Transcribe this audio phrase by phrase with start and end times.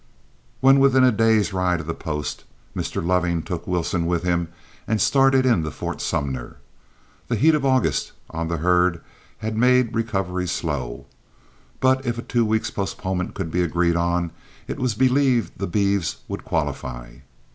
[0.61, 2.43] When within a day's ride of the post,
[2.75, 3.05] Mr.
[3.05, 4.47] Loving took Wilson with him
[4.87, 6.55] and started in to Fort Sumner.
[7.27, 8.99] The heat of August on the herd
[9.45, 11.05] had made recovery slow,
[11.79, 14.31] but if a two weeks' postponement could be agreed on,
[14.67, 17.17] it was believed the beeves would qualify.